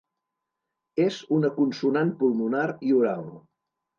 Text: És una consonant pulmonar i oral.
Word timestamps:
És 1.03 1.19
una 1.35 1.51
consonant 1.59 2.15
pulmonar 2.23 2.65
i 2.91 2.97
oral. 3.03 3.31